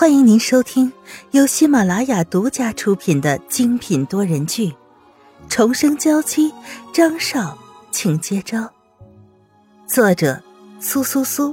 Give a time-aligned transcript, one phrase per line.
[0.00, 0.92] 欢迎您收听
[1.32, 4.68] 由喜马拉雅独家出品的精品多人剧
[5.48, 6.52] 《重生娇妻》，
[6.94, 7.58] 张少，
[7.90, 8.72] 请接招。
[9.88, 10.40] 作者：
[10.78, 11.52] 苏苏苏，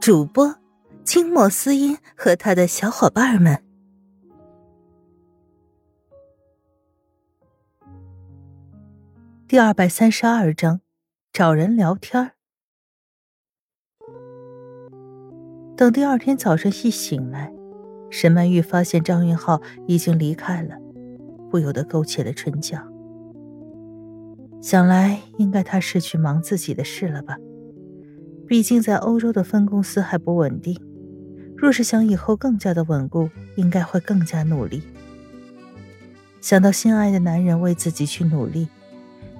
[0.00, 0.56] 主播：
[1.04, 3.62] 清末思音和他的小伙伴们。
[9.46, 10.80] 第二百三十二章，
[11.30, 12.32] 找人聊天儿
[15.76, 17.54] 等第二天早上一醒来。
[18.18, 20.74] 沈曼玉发现张云浩已经离开了，
[21.50, 22.78] 不由得勾起了唇角。
[24.62, 27.36] 想来应该他是去忙自己的事了吧？
[28.46, 30.80] 毕竟在欧洲的分公司还不稳定，
[31.54, 34.82] 若是想以后更加的稳固，应该会更加努力。
[36.40, 38.66] 想到心爱的男人为自己去努力，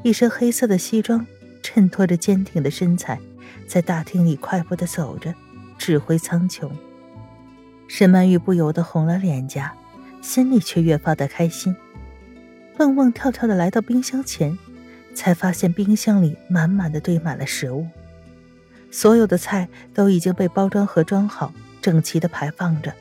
[0.02, 1.26] 一身黑色的西装
[1.62, 3.18] 衬托着坚挺的身材，
[3.66, 5.32] 在大厅里快步的走着，
[5.78, 6.70] 指挥苍穹。
[7.88, 9.72] 沈曼玉不由得红了脸颊，
[10.20, 11.74] 心里却越发的开心。
[12.76, 14.58] 蹦蹦跳跳的来到冰箱前，
[15.14, 17.86] 才发现冰箱里满满的堆满了食物，
[18.90, 22.92] 所有的菜都已经被包装盒装好，整齐的排放着，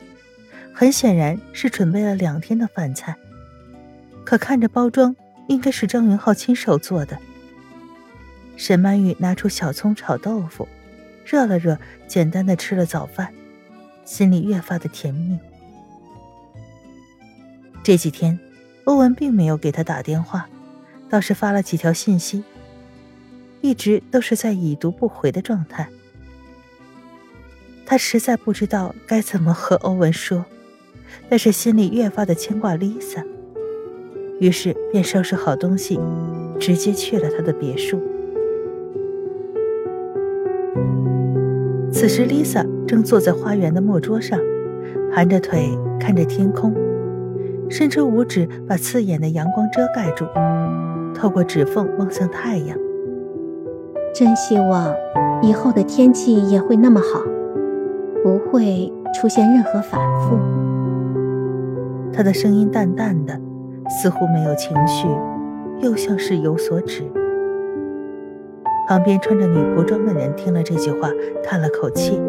[0.74, 3.16] 很显然是准备了两天的饭菜。
[4.24, 5.16] 可看着包装，
[5.48, 7.18] 应该是张云浩亲手做的。
[8.56, 10.68] 沈曼玉拿出小葱炒豆腐，
[11.26, 13.34] 热了热，简单的吃了早饭。
[14.06, 15.38] 心里越发的甜蜜。
[17.84, 18.40] 这几天，
[18.86, 20.48] 欧文并没有给他打电话，
[21.10, 22.44] 倒是发了几条信息，
[23.62, 25.90] 一直都是在已读不回的状态。
[27.86, 30.46] 他实在不知道该怎么和欧文说，
[31.30, 33.24] 但是心里越发的牵挂 Lisa，
[34.40, 36.00] 于是便收拾好东西，
[36.60, 38.02] 直接去了他的别墅。
[42.06, 42.64] 此时，Lisa。
[42.86, 44.40] 正坐在花园的木桌上，
[45.12, 46.72] 盘着腿看着天空，
[47.68, 50.24] 伸出五指把刺眼的阳光遮盖住，
[51.16, 52.78] 透过指缝望向太阳。
[54.14, 54.94] 真希望
[55.42, 57.24] 以后的天气也会那么好，
[58.24, 60.38] 不会出现任何反复。
[62.14, 63.34] 他的声音淡淡的，
[63.90, 65.08] 似乎没有情绪，
[65.82, 67.02] 又像是有所指。
[68.88, 71.10] 旁边穿着女仆装的人听了这句话，
[71.44, 72.22] 叹了口气。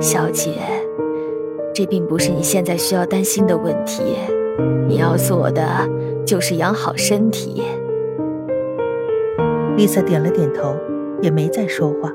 [0.00, 0.52] 小姐，
[1.74, 4.02] 这并不是你现在需要担心的问题。
[4.86, 5.66] 你要做的
[6.26, 7.62] 就是养好身体。
[9.76, 10.74] 丽萨点了点头，
[11.22, 12.12] 也没再说话。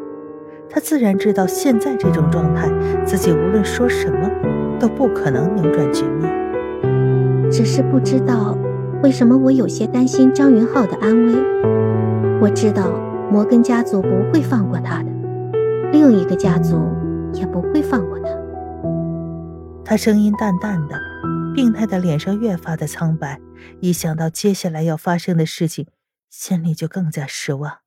[0.70, 2.70] 她自然知道现在这种状态，
[3.06, 4.30] 自己无论说什么
[4.80, 6.32] 都不可能扭转局面。
[7.50, 8.58] 只是不知道
[9.04, 11.34] 为什么我有些担心张云浩的安危。
[12.44, 12.92] 我知道
[13.32, 15.10] 摩根家族不会放过他的，
[15.94, 16.92] 另一个家族。
[17.34, 18.30] 也不会放过他。
[19.86, 21.00] 他声音淡淡的，
[21.56, 23.40] 病态的脸上越发的苍白。
[23.80, 25.88] 一想到接下来要发生的事情，
[26.30, 27.80] 心里就更加失望。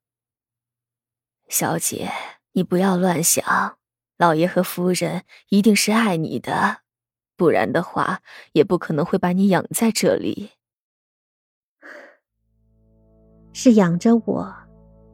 [1.49, 2.11] 小姐，
[2.55, 3.77] 你不要乱想，
[4.17, 6.79] 老爷和夫人一定是爱你的，
[7.37, 8.23] 不然的话
[8.53, 10.53] 也不可能会把你养在这里。
[13.59, 14.55] 是养着我，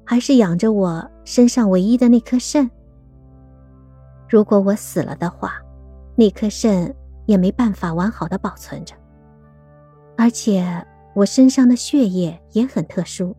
[0.05, 2.69] 还是养着我身上唯一的那颗肾？
[4.29, 5.63] 如果我死了的话，
[6.17, 6.93] 那颗肾
[7.27, 8.97] 也没办法完好的保存着。
[10.17, 13.33] 而且我身上的血液也很特殊。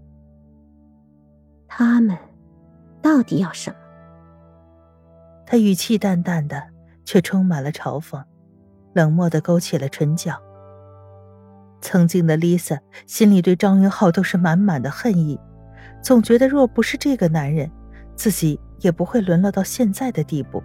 [1.67, 2.17] 他们
[3.01, 3.75] 到底要什么？
[5.45, 6.63] 他语气淡淡的，
[7.03, 8.23] 却充满了嘲讽，
[8.93, 10.41] 冷漠的勾起了唇角。
[11.83, 15.37] 曾经的 Lisa 心里对张云浩都是满满的恨意，
[16.01, 17.69] 总觉得若不是这个男人，
[18.15, 20.63] 自己也不会沦落到现在的地步。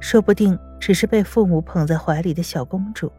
[0.00, 3.10] 说不定只是被父母捧在怀里的小公主。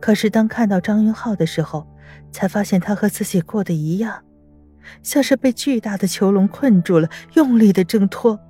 [0.00, 1.86] 可是当看到张云浩的时候，
[2.32, 4.24] 才发现他和自己过得一样，
[5.02, 8.40] 像是被巨大的囚笼困住了，用力的挣脱，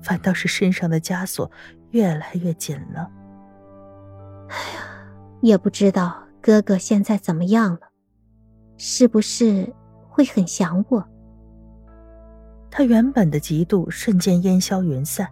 [0.00, 1.50] 反倒是身上的枷锁
[1.90, 3.10] 越来越紧了。
[4.48, 4.93] 哎呀，
[5.44, 7.80] 也不知道哥哥现在怎么样了，
[8.78, 9.70] 是不是
[10.08, 11.06] 会很想我？
[12.70, 15.28] 他原本的嫉妒瞬间烟消云散。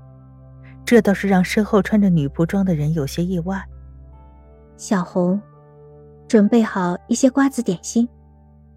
[0.84, 3.64] 这倒是让身后穿着女仆装的人有些意外。
[4.76, 5.40] 小红，
[6.28, 8.06] 准备好一些瓜子点心，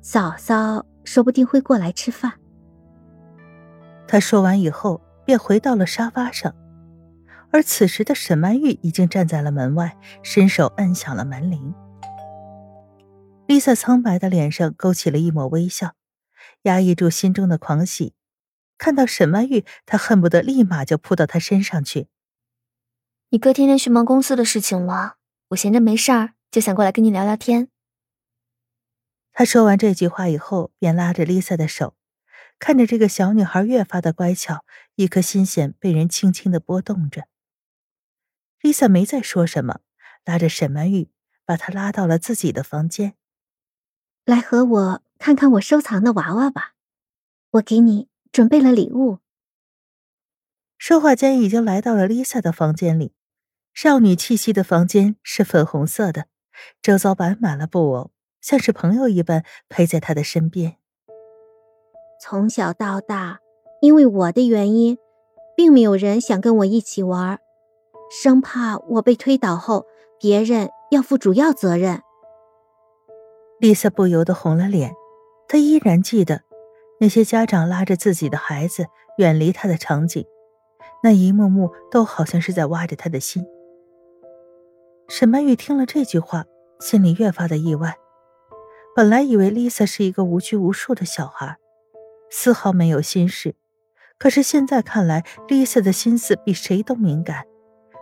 [0.02, 2.32] 嫂嫂说不定会过来吃饭。
[4.08, 6.56] 他说完以后，便回到了沙发上，
[7.56, 11.74] 而此时的沈曼玉已经站在了门外，伸手按响了门铃。
[13.48, 15.94] Lisa 苍白的脸上勾起了一抹微笑，
[16.64, 18.14] 压抑住心中的狂喜。
[18.78, 22.10] 看到沈曼玉，她恨不得立马就扑到她身上去，
[23.30, 25.16] 你哥天天去忙公司的事情了，
[25.52, 27.70] 我闲着没事儿，就想过来跟你聊聊天。
[29.32, 31.96] 他说完这句话以后，便拉着 Lisa 的手，
[32.60, 34.66] 看着这个小女孩越发的乖巧，
[34.96, 37.28] 一颗心弦被人轻轻的拨动着。
[38.66, 39.82] Lisa 没再说什么，
[40.24, 41.12] 拉着沈曼玉，
[41.46, 43.14] 把她拉到了自己的房间，
[44.26, 46.74] 来和我看看我收藏的娃娃吧，
[47.52, 49.20] 我给你准备了礼物。
[50.80, 53.14] 说话间，已经来到了 Lisa 的房间里。
[53.72, 56.26] 少女气息的房间是粉红色的，
[56.82, 58.10] 周遭摆满了布偶，
[58.42, 60.78] 像是朋友一般陪在她的身边。
[62.20, 63.42] 从小到大，
[63.80, 64.98] 因为我的原因，
[65.56, 67.40] 并没有人想跟我一起玩，
[68.10, 69.86] 生怕我被推倒后，
[70.20, 72.02] 别人要负主要责任。
[73.60, 74.94] 丽萨不由得红了脸，
[75.48, 76.42] 她依然记得
[77.00, 78.86] 那些家长拉着自己的孩子
[79.18, 80.26] 远离她的场景。
[81.04, 83.46] 那一幕幕都好像是在挖着她的心。
[85.08, 86.46] 沈曼玉听了这句话，
[86.80, 87.96] 心里越发的意外。
[88.96, 91.58] 本来以为 Lisa 是一个无拘无束的小孩，
[92.32, 93.56] 丝毫没有心事，
[94.18, 97.46] 可是现在看来，Lisa 的心思比谁都敏感，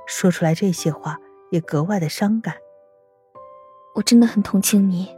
[0.06, 1.18] 说出来这些话
[1.52, 2.56] 也格外的伤感。
[3.96, 5.16] 我真的很同情你，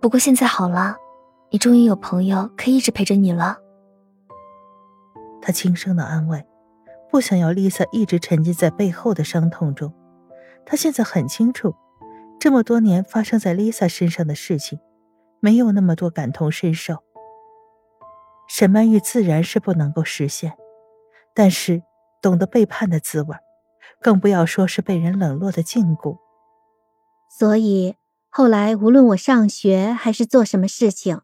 [0.00, 0.96] 不过现在好了，
[1.50, 3.58] 你终于有朋友可以一直陪着你了。
[5.40, 6.44] 他轻声的安慰。
[7.10, 9.92] 不想要 Lisa 一直沉浸在背后的伤痛中。
[10.64, 11.74] 他现在很清楚，
[12.40, 14.80] 这么多年发生在 Lisa 身上的事情，
[15.38, 17.04] 没有那么多感同身受。
[18.48, 20.54] 沈曼玉自然是不能够实现，
[21.34, 21.82] 但是
[22.22, 23.36] 懂得背叛的滋味，
[24.02, 26.18] 更不要说是被人冷落的禁锢。
[27.38, 27.94] 所以
[28.28, 31.20] 后来无论我上学还是做什么事情，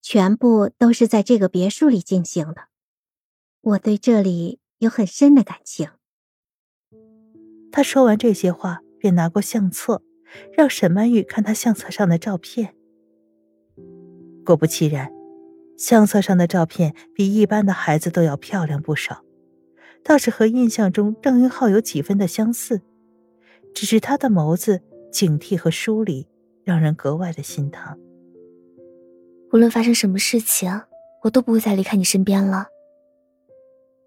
[0.00, 2.68] 全部都是在这个别墅里进行的。
[3.60, 4.60] 我对这里。
[4.80, 5.90] 有很深的感情。
[7.70, 10.02] 他说完这些话，便拿过相册，
[10.56, 12.74] 让沈曼玉看他相册上的照片。
[14.42, 15.12] 果不其然，
[15.76, 19.22] 相册上的照片比一般的孩子都要漂亮不少，
[20.02, 22.80] 倒是和印象中郑云浩有几分的相似，
[23.74, 24.80] 只是他的眸子
[25.12, 26.26] 警惕和疏离，
[26.64, 27.98] 让人格外的心疼。
[29.52, 30.82] 无论发生什么事情，
[31.22, 32.66] 我都不会再离开你身边了。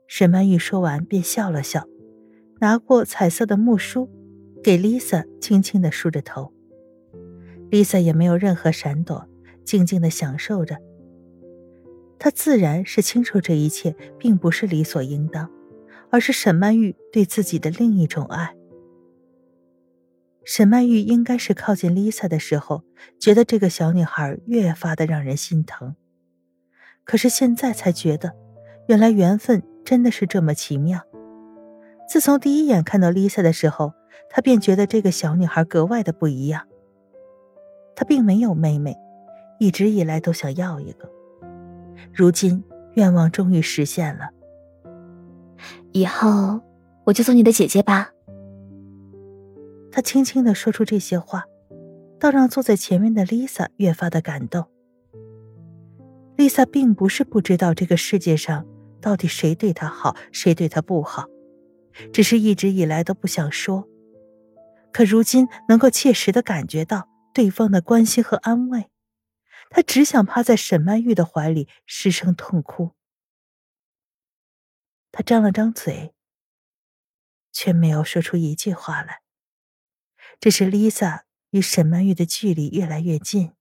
[0.08, 1.88] 沈曼玉说完，便笑了笑，
[2.60, 4.10] 拿过彩色的木梳，
[4.64, 6.52] 给 Lisa 轻轻的梳着头。
[7.70, 9.28] Lisa 也没有任何闪躲，
[9.64, 10.78] 静静的享受着。
[12.20, 15.52] 她自然是清楚这一切并不是理所应当，
[16.14, 18.56] 而是沈曼玉对自己的另一种爱。
[20.46, 22.84] 沈曼玉应该是靠近 Lisa 的时候，
[23.20, 25.96] 觉得这个小女孩越发的让人心疼，
[27.04, 28.36] 可是现在才觉得，
[28.86, 29.64] 原来缘分。
[29.84, 31.02] 真的是这么奇妙。
[32.08, 33.92] 自从第一眼看到 Lisa 的时候，
[34.30, 36.66] 他便觉得这个小女孩格外的不一样。
[37.94, 38.96] 她并没有妹妹，
[39.60, 41.12] 一直以来都想要一个，
[42.14, 42.64] 如今
[42.94, 44.30] 愿望终于实现了。
[45.94, 46.60] 以后
[47.06, 48.10] 我就做你的姐姐吧。
[49.92, 51.46] 他轻轻的说出这些话，
[52.20, 54.66] 倒让坐在前面的 Lisa 越发的感动。
[56.36, 58.66] Lisa 并不是不知道这个世界上。
[59.00, 61.28] 到底谁对她好，谁对她不好，
[62.14, 63.86] 只是一直以来都不想说。
[64.94, 68.86] 可如今能够切实的感觉到对方的关心和安慰，
[69.70, 72.92] 他只想趴在沈曼玉的怀里失声痛哭。
[75.16, 76.16] 他张了张嘴，
[77.52, 79.22] 却没有说出一句话来。
[80.40, 83.54] 只是 Lisa 与沈曼玉的距离越来越近，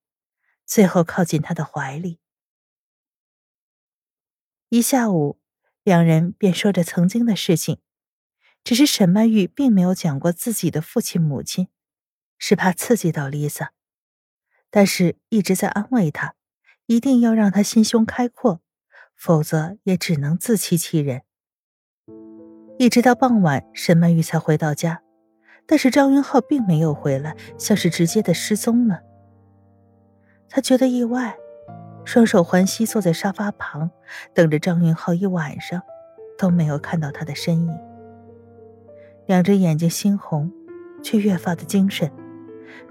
[0.64, 2.18] 最后靠近他的怀里。
[4.71, 5.38] 一下午，
[5.82, 7.82] 两人便说着曾经的事情，
[8.64, 11.68] 只是沈曼玉并没有讲过自己的父亲母亲，
[12.38, 13.73] 是怕刺激到 Lisa，
[14.71, 16.35] 但是一直在安慰她，
[16.87, 18.62] 一定要让她心胸开阔，
[19.14, 21.26] 否则也只能自欺欺人。
[22.79, 25.02] 一直到傍晚，沈曼玉才回到家，
[25.67, 29.00] 但是张云浩并没有回来，像是直接的失踪了。
[30.49, 31.37] 他觉得意外。
[32.05, 33.88] 双手环膝坐在沙发旁，
[34.35, 35.81] 等着张云浩一晚上，
[36.37, 37.79] 都没有看到他的身影。
[39.26, 40.50] 两只眼睛猩红，
[41.00, 42.11] 却越发的精神。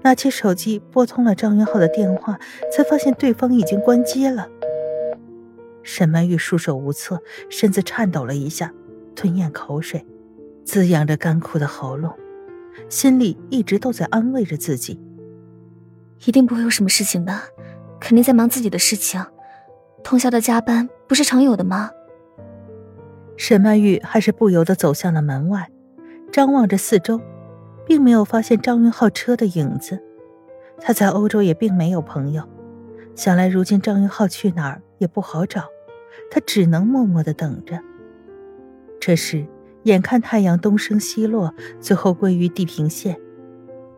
[0.00, 2.38] 拿起手机拨通了张云浩的电话，
[2.74, 4.48] 才发现对方已经关机了。
[5.82, 7.20] 沈曼玉束手无策，
[7.50, 8.72] 身子颤抖了一下，
[9.14, 10.04] 吞咽口水，
[10.64, 12.12] 滋养着干枯的喉咙，
[12.88, 15.00] 心里一直都在安慰着自己：
[16.26, 17.38] 一定不会有什么事情的。
[18.00, 19.24] 肯定在忙自己的事情，
[20.02, 21.90] 通宵的加班不是常有的吗？
[23.36, 25.70] 沈曼玉还是不由得走向了门外，
[26.32, 27.20] 张望着四周，
[27.86, 30.02] 并没有发现张云浩车的影子。
[30.80, 32.42] 他在欧洲也并没有朋友，
[33.14, 35.66] 想来如今张云浩去哪儿也不好找，
[36.28, 37.78] 他只能默默的等着。
[39.04, 39.44] 这时，
[39.82, 43.18] 眼看太阳东升西落，最后归于地平线，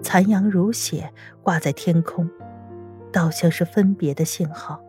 [0.00, 2.26] 残阳如血挂在天空，
[3.12, 4.82] 倒像是分别的信号。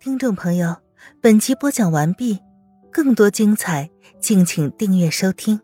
[0.00, 0.78] 听众朋友，
[1.20, 2.40] 本集播讲完毕，
[2.90, 5.60] 更多精彩，敬请订阅收听。